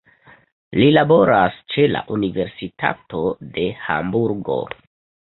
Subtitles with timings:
[0.77, 3.21] Li laboras ĉe la Universitato
[3.59, 4.57] de Hamburgo.